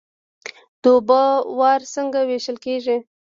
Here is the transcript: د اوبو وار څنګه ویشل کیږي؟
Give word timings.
د 0.81 0.83
اوبو 0.95 1.23
وار 1.59 1.81
څنګه 1.93 2.19
ویشل 2.29 2.57
کیږي؟ 2.65 2.97